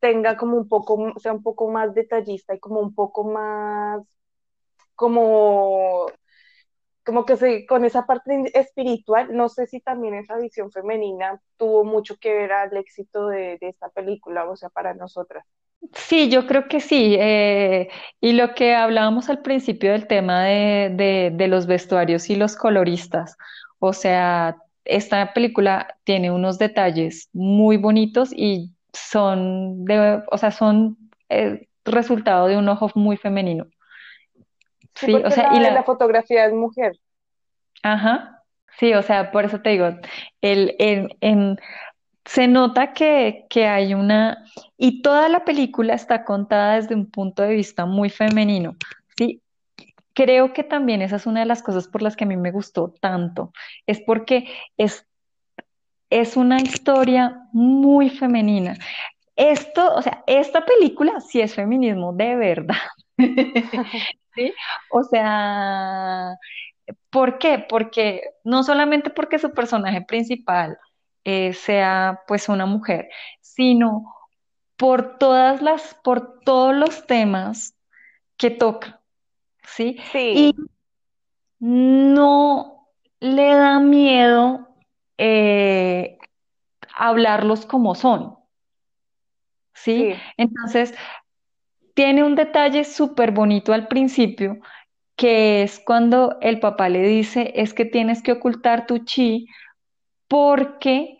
[0.00, 4.02] tenga como un poco, sea un poco más detallista y como un poco más,
[4.94, 6.06] como,
[7.04, 11.84] como que se, con esa parte espiritual, no sé si también esa visión femenina tuvo
[11.84, 15.44] mucho que ver al éxito de, de esta película, o sea, para nosotras.
[15.94, 17.16] Sí, yo creo que sí.
[17.18, 17.88] eh,
[18.20, 22.56] y lo que hablábamos al principio del tema de, de- de los vestuarios y los
[22.56, 23.36] coloristas,
[23.78, 30.96] o sea, esta película tiene unos detalles muy bonitos y son de, o sea, son
[31.28, 33.66] eh, resultado de un ojo muy femenino.
[34.94, 36.92] Sí, Sí, o sea, y la, la la, fotografía es mujer.
[37.82, 38.42] Ajá.
[38.78, 39.86] Sí, o sea, por eso te digo,
[40.40, 41.58] el, el- en-
[42.24, 44.44] se nota que, que hay una,
[44.78, 48.76] y toda la película está contada desde un punto de vista muy femenino,
[49.16, 49.42] ¿sí?
[50.14, 52.52] Creo que también esa es una de las cosas por las que a mí me
[52.52, 53.52] gustó tanto,
[53.86, 55.06] es porque es,
[56.10, 58.76] es una historia muy femenina.
[59.36, 62.76] Esto, o sea, esta película sí es feminismo de verdad,
[64.34, 64.54] ¿sí?
[64.88, 66.36] O sea,
[67.10, 67.64] ¿por qué?
[67.68, 70.78] Porque no solamente porque su personaje principal
[71.24, 73.08] eh, sea pues una mujer,
[73.40, 74.04] sino
[74.76, 77.76] por todas las, por todos los temas
[78.38, 79.02] que toca,
[79.64, 79.98] ¿sí?
[80.32, 80.62] Y Sí,
[81.60, 82.88] no
[83.20, 84.68] le da miedo
[85.18, 86.18] eh,
[86.96, 88.36] hablarlos como son,
[89.74, 90.08] ¿sí?
[90.08, 90.94] sí, Entonces,
[91.94, 94.58] tiene un detalle súper bonito al principio,
[95.16, 99.46] que es cuando el papá le dice, es que tienes que ocultar tu chi
[100.28, 101.18] porque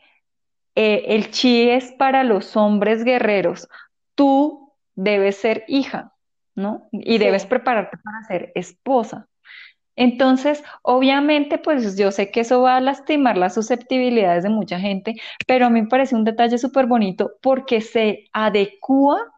[0.75, 3.69] eh, el chi es para los hombres guerreros.
[4.15, 6.15] Tú debes ser hija,
[6.55, 6.89] ¿no?
[6.93, 9.29] Y debes prepararte para ser esposa.
[9.97, 15.15] Entonces, obviamente, pues yo sé que eso va a lastimar las susceptibilidades de mucha gente,
[15.47, 19.32] pero a mí me parece un detalle súper bonito porque se adecua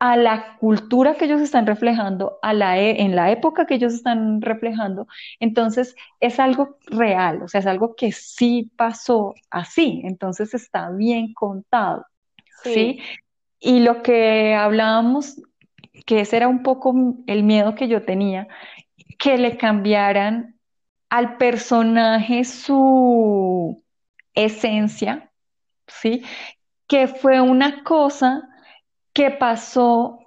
[0.00, 3.94] a la cultura que ellos están reflejando, a la e- en la época que ellos
[3.94, 5.06] están reflejando.
[5.40, 11.34] Entonces, es algo real, o sea, es algo que sí pasó así, entonces está bien
[11.34, 12.06] contado,
[12.62, 12.98] ¿sí?
[12.98, 13.18] sí,
[13.60, 15.40] Y lo que hablábamos,
[16.06, 16.94] que ese era un poco
[17.26, 18.48] el miedo que yo tenía,
[19.18, 20.58] que le cambiaran
[21.10, 23.82] al personaje su
[24.34, 25.32] esencia,
[25.88, 26.24] ¿sí?
[26.88, 28.48] Que fue una cosa
[29.12, 30.18] que pasó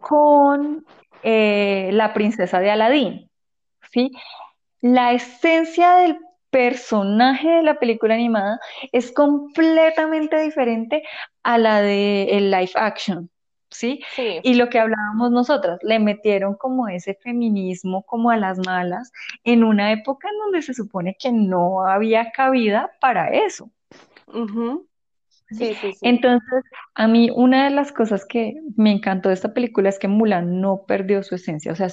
[0.00, 0.84] con
[1.22, 3.30] eh, la princesa de Aladín,
[3.92, 4.10] ¿sí?
[4.80, 6.18] La esencia del
[6.50, 8.58] personaje de la película animada
[8.92, 11.02] es completamente diferente
[11.42, 13.30] a la de el live action,
[13.70, 14.02] ¿sí?
[14.14, 19.12] sí, Y lo que hablábamos nosotras, le metieron como ese feminismo como a las malas
[19.44, 23.70] en una época en donde se supone que no había cabida para eso.
[24.32, 24.89] ¿sí?
[25.50, 29.52] Sí, sí, sí, Entonces, a mí una de las cosas que me encantó de esta
[29.52, 31.88] película es que Mulan no perdió su esencia, o sea,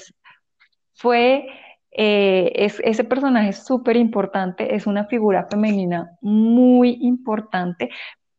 [0.93, 1.47] fue,
[1.91, 7.89] eh, es, ese personaje es súper importante, es una figura femenina muy importante,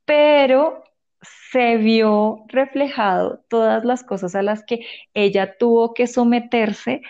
[0.05, 0.85] pero
[1.51, 7.03] se vio reflejado todas las cosas a las que ella tuvo que someterse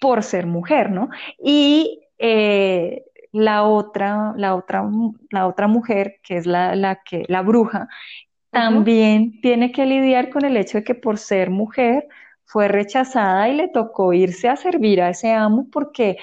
[0.00, 1.08] por ser mujer, ¿no?
[1.38, 4.88] Y eh, la otra, la otra,
[5.30, 7.88] la otra mujer, que es la, la que, la bruja,
[8.50, 12.06] también tiene que lidiar con el hecho de que por ser mujer
[12.44, 16.16] fue rechazada y le tocó irse a servir a ese amo porque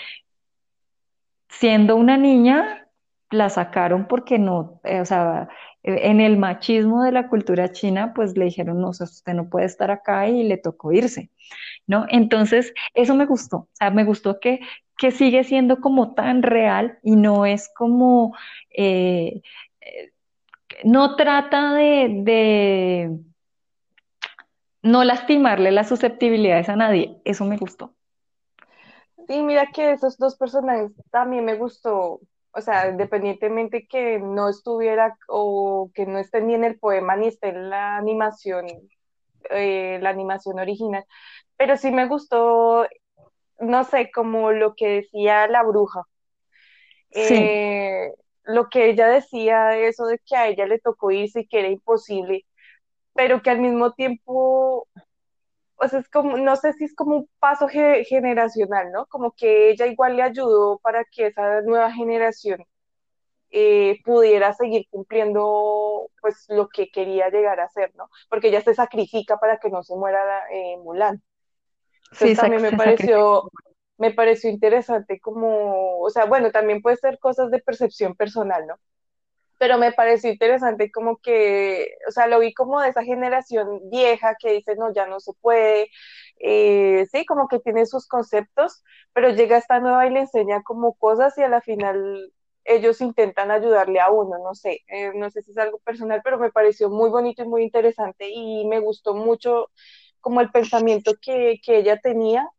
[1.50, 2.88] siendo una niña
[3.30, 5.50] la sacaron porque no, eh, o sea,
[5.84, 9.50] en el machismo de la cultura china, pues le dijeron, no, o sea, usted no
[9.50, 11.30] puede estar acá y le tocó irse,
[11.88, 12.06] ¿no?
[12.10, 14.60] Entonces, eso me gustó, o sea, me gustó que,
[14.98, 18.36] que sigue siendo como tan real y no es como,
[18.70, 19.41] eh,
[19.82, 20.12] eh,
[20.84, 23.10] no trata de,
[24.84, 27.20] no lastimarle las susceptibilidades a nadie.
[27.26, 27.94] Eso me gustó.
[29.28, 32.20] Sí, mira que esos dos personajes también me gustó,
[32.54, 37.28] o sea, independientemente que no estuviera o que no esté ni en el poema ni
[37.28, 38.67] esté en la animación,
[39.50, 41.06] eh, la animación original,
[41.62, 42.88] pero sí me gustó,
[43.60, 46.04] no sé, como lo que decía la bruja,
[47.12, 48.12] Sí, eh,
[48.43, 51.69] lo que ella decía, eso de que a ella le tocó irse y que era
[51.69, 52.45] imposible,
[53.15, 54.88] pero que al mismo tiempo
[55.78, 59.08] o sea, es como, no sé si es como un paso ge- generacional, ¿no?
[59.08, 62.63] Como que ella igual le ayudó para que esa nueva generación
[63.52, 68.10] eh, pudiera seguir cumpliendo pues lo que quería llegar a ser, ¿no?
[68.30, 71.21] Porque ella se sacrifica para que no se muera eh, Mulan.
[72.12, 73.50] Entonces sí, también me pareció,
[73.97, 78.76] me pareció interesante como, o sea, bueno, también puede ser cosas de percepción personal, ¿no?
[79.62, 84.36] pero me pareció interesante como que, o sea, lo vi como de esa generación vieja
[84.39, 85.88] que dice, no, ya no se puede,
[86.39, 90.95] eh, sí, como que tiene sus conceptos, pero llega esta nueva y le enseña como
[90.95, 92.34] cosas y a la final
[92.64, 96.39] ellos intentan ayudarle a uno, no sé, eh, no sé si es algo personal, pero
[96.39, 99.70] me pareció muy bonito y muy interesante y me gustó mucho
[100.22, 102.49] como el pensamiento que, que ella tenía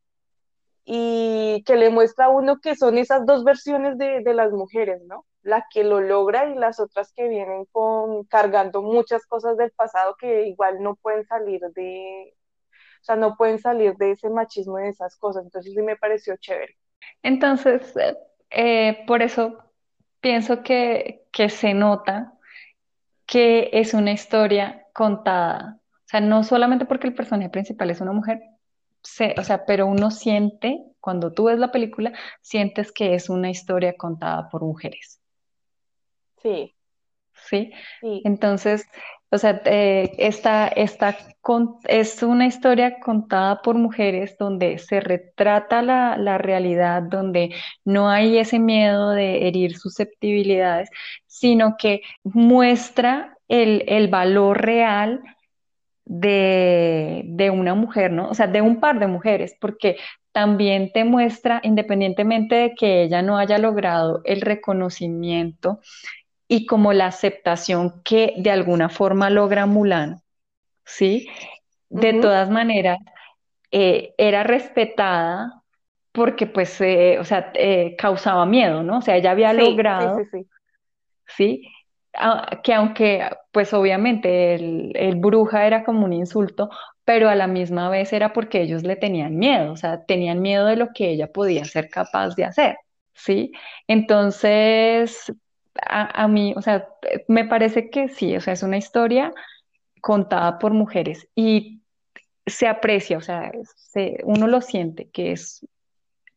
[0.84, 5.00] y que le muestra a uno que son esas dos versiones de, de las mujeres,
[5.06, 5.24] ¿no?
[5.42, 10.16] La que lo logra y las otras que vienen con cargando muchas cosas del pasado
[10.18, 12.34] que igual no pueden salir de,
[13.00, 15.44] o sea, no pueden salir de ese machismo y de esas cosas.
[15.44, 16.76] Entonces sí me pareció chévere.
[17.22, 17.94] Entonces,
[18.50, 19.58] eh, por eso
[20.20, 22.34] pienso que, que se nota
[23.26, 25.78] que es una historia contada.
[26.12, 28.40] O sea, no solamente porque el personaje principal es una mujer,
[29.02, 33.50] se- o sea, pero uno siente, cuando tú ves la película, sientes que es una
[33.50, 35.20] historia contada por mujeres.
[36.42, 36.74] Sí,
[37.34, 37.72] ¿sí?
[38.00, 38.22] sí.
[38.24, 38.86] Entonces,
[39.30, 45.82] o sea, eh, esta, esta con- es una historia contada por mujeres donde se retrata
[45.82, 47.54] la, la realidad, donde
[47.84, 50.90] no hay ese miedo de herir susceptibilidades,
[51.26, 55.20] sino que muestra el, el valor real
[56.05, 58.28] de, de una mujer, ¿no?
[58.28, 59.96] O sea, de un par de mujeres, porque
[60.32, 65.80] también te muestra, independientemente de que ella no haya logrado el reconocimiento,
[66.48, 70.22] y como la aceptación que de alguna forma logra Mulan,
[70.84, 71.28] ¿sí?
[71.88, 72.98] De todas maneras,
[73.70, 75.62] eh, era respetada
[76.12, 78.98] porque pues, eh, o sea, eh, causaba miedo, ¿no?
[78.98, 80.46] O sea, ella había Sí, sí, logrado, sí, sí.
[81.26, 81.72] ¿sí?
[82.14, 86.70] A- que aunque, pues obviamente el, el bruja era como un insulto,
[87.04, 90.66] pero a la misma vez era porque ellos le tenían miedo, o sea, tenían miedo
[90.66, 92.76] de lo que ella podía ser capaz de hacer.
[93.14, 93.52] ¿sí?
[93.88, 95.32] Entonces,
[95.82, 96.86] a, a mí, o sea,
[97.28, 99.32] me parece que sí, o sea, es una historia
[100.00, 101.82] contada por mujeres y
[102.46, 105.66] se aprecia, o sea, se- uno lo siente que es,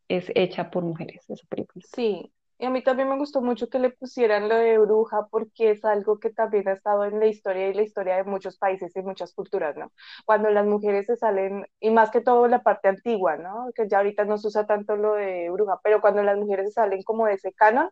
[0.08, 1.84] es hecha por mujeres, esa película.
[1.94, 5.72] Sí, y a mí también me gustó mucho que le pusieran lo de bruja porque
[5.72, 8.96] es algo que también ha estado en la historia y la historia de muchos países
[8.96, 9.92] y muchas culturas, ¿no?
[10.24, 13.70] Cuando las mujeres se salen, y más que todo la parte antigua, ¿no?
[13.74, 16.72] Que ya ahorita no se usa tanto lo de bruja, pero cuando las mujeres se
[16.74, 17.90] salen como de ese canon,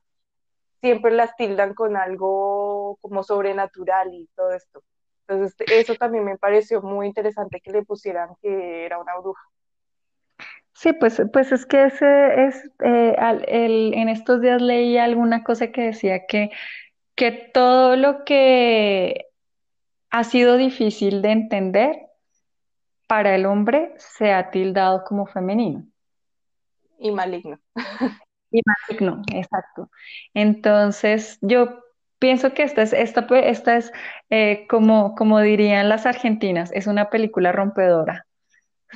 [0.81, 4.83] siempre las tildan con algo como sobrenatural y todo esto.
[5.27, 9.43] Entonces, eso también me pareció muy interesante que le pusieran que era una bruja.
[10.75, 15.45] Sí, pues, pues es que ese es, eh, al- el- en estos días leí alguna
[15.45, 16.51] cosa que decía que,
[17.16, 19.27] que todo lo que
[20.11, 21.97] ha sido difícil de entender
[23.07, 25.87] para el hombre se ha tildado como femenino.
[26.99, 27.59] Y maligno.
[28.51, 29.91] Y maligno, exacto.
[30.33, 31.81] Entonces, yo
[32.20, 33.93] pienso que esta es, esta, pe- esta es
[34.31, 38.27] eh, como, como dirían las argentinas, es una película rompedora,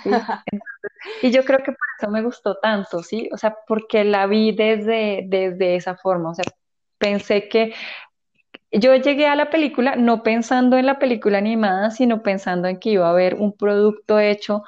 [1.23, 3.29] Y yo creo que por eso me gustó tanto, ¿sí?
[3.33, 6.45] O sea, porque la vi desde, desde esa forma, o sea,
[6.99, 7.73] pensé que
[8.71, 12.91] yo llegué a la película no pensando en la película animada, sino pensando en que
[12.91, 14.63] iba a haber un producto hecho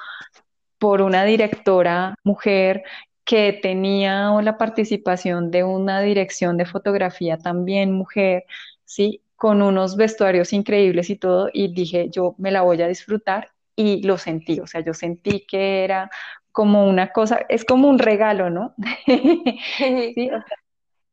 [0.79, 2.83] por una directora mujer
[3.23, 8.45] que tenía la participación de una dirección de fotografía también mujer,
[8.85, 9.21] ¿sí?
[9.35, 14.03] Con unos vestuarios increíbles y todo, y dije, yo me la voy a disfrutar y
[14.03, 16.09] lo sentí, o sea, yo sentí que era
[16.51, 18.75] como una cosa, es como un regalo, ¿no?
[20.15, 20.57] Sí, o sea,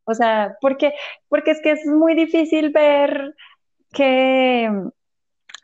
[0.05, 0.95] o sea, porque,
[1.29, 3.35] porque es que es muy difícil ver
[3.93, 4.71] que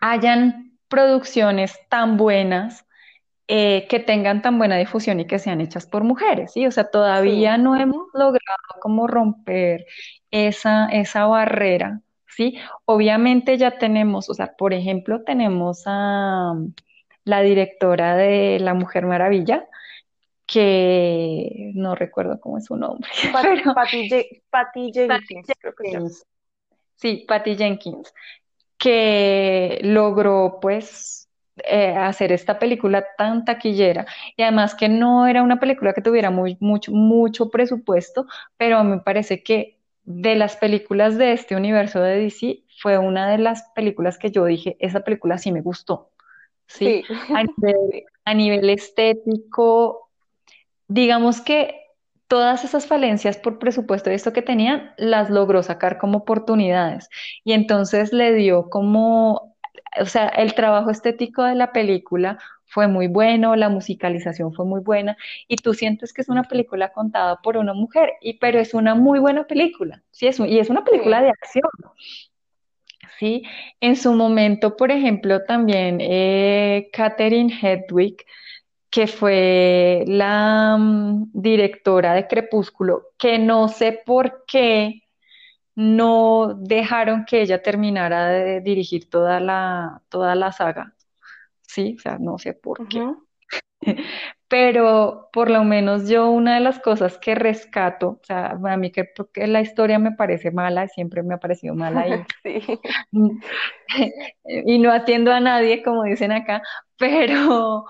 [0.01, 2.87] hayan producciones tan buenas
[3.49, 6.67] eh, que tengan tan buena difusión y que sean hechas por mujeres, ¿sí?
[6.67, 6.91] O sea, Sí.
[6.93, 9.87] todavía no hemos logrado como romper
[10.31, 12.01] esa, esa barrera,
[12.37, 12.59] ¿sí?
[12.87, 16.55] Obviamente ya tenemos, o sea, por ejemplo, tenemos a
[17.25, 19.67] la directora de La Mujer Maravilla,
[20.47, 25.75] que no recuerdo cómo es su nombre, Pat- pero Patty, Je- Patty Patty Jenkins, creo
[25.75, 25.89] que.
[25.91, 26.27] Jenkins,
[26.97, 28.15] sí, Patty Jenkins.
[28.79, 31.29] que logró pues
[31.65, 34.07] eh, hacer esta película tan taquillera
[34.37, 38.27] y además que no era una película que tuviera muy, mucho, mucho presupuesto,
[38.57, 39.74] pero me parece que
[40.05, 44.45] de las películas de este universo de DC fue una de las películas que yo
[44.45, 46.11] dije, esa película sí me gustó,
[46.67, 47.03] ¿sí?
[47.07, 50.11] Sí, A nivel, sí, a nivel estético,
[50.89, 51.81] digamos que
[52.29, 57.09] todas esas falencias por presupuesto y esto que tenían, las logró sacar como oportunidades.
[57.45, 59.57] Y entonces le dio como,
[60.01, 62.39] o sea, el trabajo estético de la película
[62.75, 65.17] fue muy bueno, la musicalización fue muy buena,
[65.49, 68.95] y tú sientes que es una película contada por una mujer, y, pero es una
[68.97, 71.71] muy buena película, sí, es, un- y es una película de acción,
[73.19, 73.43] ¿sí?
[73.81, 78.17] En su momento, por ejemplo, también eh, Catherine Hedwig
[78.91, 85.03] que fue la mm, directora de Crepúsculo, que no sé por qué
[85.77, 90.94] no dejaron que ella terminara de dirigir toda la, toda la saga,
[91.75, 91.97] ¿sí?
[91.99, 93.05] O sea, no sé por qué.
[94.49, 98.93] Pero por lo menos yo una de las cosas que rescato, o sea, a mí
[98.93, 102.13] que, porque la historia me parece mala, siempre me ha parecido mala y,
[102.45, 102.81] Sí,
[104.45, 106.63] y no atiendo a nadie, como dicen acá,
[106.97, 107.85] pero,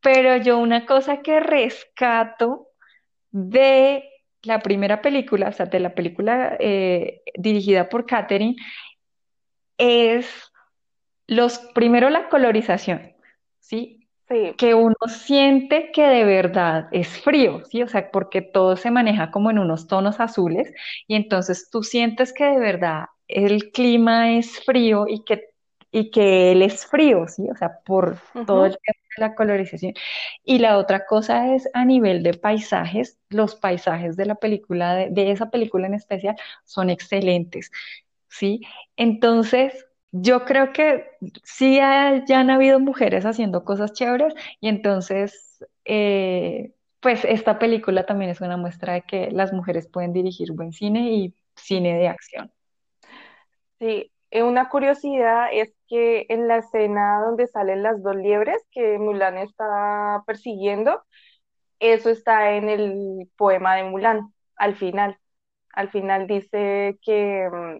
[0.00, 2.68] pero yo una cosa que rescato
[3.32, 4.04] de
[4.42, 8.56] la primera película, o sea, de la película eh, dirigida por Catherine,
[9.76, 10.49] es
[11.30, 13.14] los, primero la colorización,
[13.60, 14.08] ¿sí?
[14.28, 14.54] Sí.
[14.58, 17.82] Que uno siente que de verdad es frío, ¿sí?
[17.82, 20.72] O sea, porque todo se maneja como en unos tonos azules
[21.06, 25.50] y entonces tú sientes que de verdad el clima es frío y que,
[25.92, 27.48] y que él es frío, ¿sí?
[27.48, 29.94] O sea, por todo el tema de la colorización.
[30.44, 35.10] Y la otra cosa es a nivel de paisajes, los paisajes de la película, de,
[35.10, 37.70] de esa película en especial, son excelentes,
[38.28, 38.62] ¿sí?
[38.96, 41.06] Entonces, yo creo que
[41.44, 48.30] sí ya han habido mujeres haciendo cosas chéveres y entonces, eh, pues esta película también
[48.30, 52.52] es una muestra de que las mujeres pueden dirigir buen cine y cine de acción.
[53.78, 58.98] Sí, eh, una curiosidad es que en la escena donde salen las dos liebres que
[58.98, 61.02] Mulan está persiguiendo,
[61.80, 65.18] eso está en el poema de Mulan, al final.
[65.72, 67.78] Al final dice que, mm,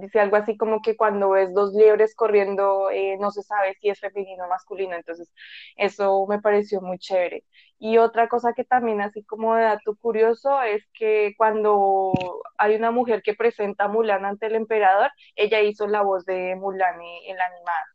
[0.00, 3.88] dice algo así como que cuando ves dos liebres corriendo, eh, no se sabe si
[3.90, 4.96] es femenino o masculino.
[4.96, 5.32] Entonces,
[5.76, 7.44] eso me pareció muy chévere.
[7.78, 12.12] Y otra cosa que también, así como de dato curioso, es que cuando
[12.58, 16.56] hay una mujer que presenta a Mulan ante el emperador, ella hizo la voz de
[16.56, 17.86] Mulan en en la animada.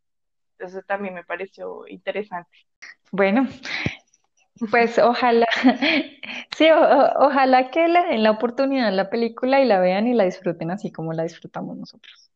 [0.58, 2.50] Entonces, también me pareció interesante.
[3.12, 3.48] Bueno,
[4.72, 5.46] pues ojalá,
[6.58, 10.08] sí, o- o- ojalá que le den la oportunidad a la película y la vean
[10.08, 12.32] y la disfruten así como la disfrutamos nosotros.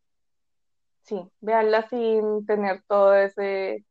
[1.03, 3.85] Sí, véanla sin tener todo ese,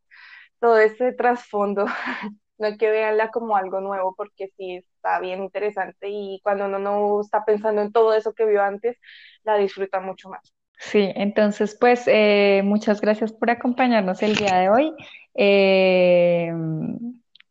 [0.60, 1.86] todo ese trasfondo.
[2.58, 7.20] No que veanla como algo nuevo, porque sí está bien interesante y cuando uno no
[7.20, 8.98] está pensando en todo eso que vio antes,
[9.44, 10.54] la disfruta mucho más.
[10.78, 14.92] Sí, entonces pues eh, muchas gracias por acompañarnos el día de hoy
[15.34, 16.52] Eh,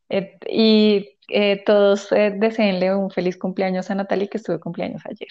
[0.10, 5.02] eh, y eh, todos eh, deseenle un feliz cumpleaños a Natalie que estuvo de cumpleaños
[5.06, 5.28] ayer.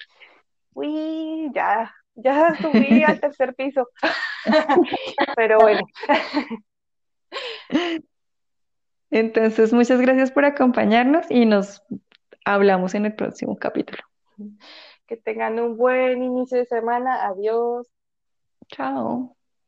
[0.74, 3.88] Uy, ya, ya subí al tercer piso.
[5.36, 5.80] Pero bueno,
[9.10, 11.82] Entonces muchas gracias por acompañarnos y nos
[12.44, 14.02] hablamos en el próximo capítulo.
[15.06, 17.26] que tengan un buen inicio de semana.
[17.26, 17.86] Adiós.
[18.68, 19.35] Chao.